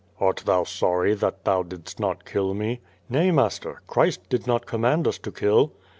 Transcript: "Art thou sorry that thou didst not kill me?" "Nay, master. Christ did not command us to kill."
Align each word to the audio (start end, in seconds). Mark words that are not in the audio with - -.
"Art 0.19 0.41
thou 0.47 0.63
sorry 0.63 1.13
that 1.13 1.45
thou 1.45 1.61
didst 1.61 1.99
not 1.99 2.25
kill 2.25 2.55
me?" 2.55 2.81
"Nay, 3.07 3.29
master. 3.29 3.83
Christ 3.85 4.27
did 4.29 4.47
not 4.47 4.65
command 4.65 5.07
us 5.07 5.19
to 5.19 5.31
kill." 5.31 5.73